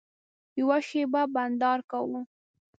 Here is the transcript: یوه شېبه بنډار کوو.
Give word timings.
یوه 0.59 0.77
شېبه 0.87 1.21
بنډار 1.33 1.79
کوو. 1.91 2.19